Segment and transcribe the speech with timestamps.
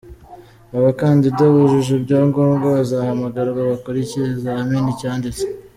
[0.77, 5.43] Abakandida bujuje ibyangombwa bazahamagarwa bakore ikizamini cyanditse.